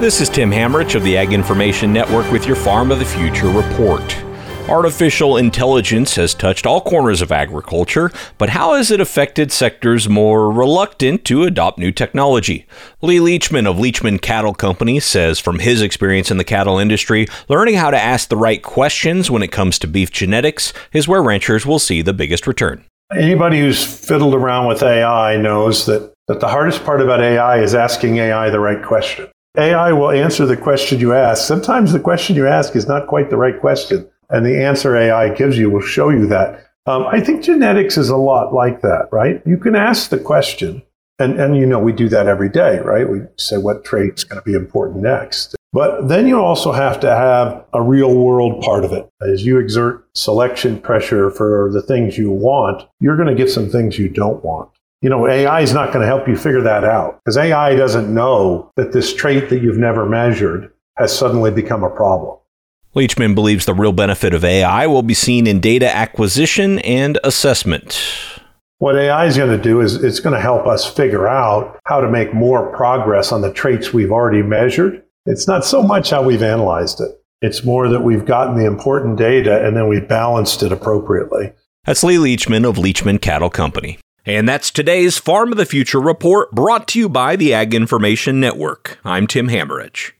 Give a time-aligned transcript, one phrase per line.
[0.00, 3.50] This is Tim Hammerich of the Ag Information Network with your Farm of the Future
[3.50, 4.16] report.
[4.66, 10.50] Artificial intelligence has touched all corners of agriculture, but how has it affected sectors more
[10.50, 12.66] reluctant to adopt new technology?
[13.02, 17.74] Lee Leachman of Leachman Cattle Company says from his experience in the cattle industry, learning
[17.74, 21.66] how to ask the right questions when it comes to beef genetics is where ranchers
[21.66, 22.86] will see the biggest return.
[23.14, 27.74] Anybody who's fiddled around with AI knows that, that the hardest part about AI is
[27.74, 29.28] asking AI the right question.
[29.56, 31.46] AI will answer the question you ask.
[31.46, 35.34] Sometimes the question you ask is not quite the right question and the answer AI
[35.34, 36.66] gives you will show you that.
[36.86, 39.42] Um, I think genetics is a lot like that, right?
[39.44, 40.82] You can ask the question,
[41.18, 43.08] and, and you know, we do that every day, right?
[43.08, 45.56] We say what trait's going to be important next.
[45.72, 49.08] But then you also have to have a real world part of it.
[49.20, 53.68] As you exert selection pressure for the things you want, you're going to get some
[53.68, 54.70] things you don't want.
[55.02, 58.12] You know, AI is not going to help you figure that out because AI doesn't
[58.12, 62.36] know that this trait that you've never measured has suddenly become a problem.
[62.94, 67.98] Leachman believes the real benefit of AI will be seen in data acquisition and assessment.
[68.76, 72.00] What AI is going to do is it's going to help us figure out how
[72.00, 75.02] to make more progress on the traits we've already measured.
[75.24, 77.10] It's not so much how we've analyzed it.
[77.40, 81.52] It's more that we've gotten the important data and then we've balanced it appropriately.
[81.84, 83.98] That's Lee Leachman of Leachman Cattle Company.
[84.26, 88.38] And that's today's Farm of the Future report brought to you by the Ag Information
[88.38, 88.98] Network.
[89.02, 90.08] I'm Tim Hammerich.